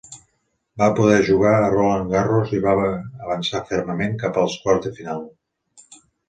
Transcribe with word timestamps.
Va 0.81 0.85
poder 0.99 1.17
jugar 1.27 1.51
a 1.57 1.67
Roland 1.73 2.09
Garros 2.13 2.53
i 2.61 2.61
va 2.63 2.73
avançar 3.27 3.63
fermament 3.73 4.17
cap 4.25 4.41
als 4.45 4.57
quarts 4.65 4.89
de 4.91 4.95
final. 5.03 5.23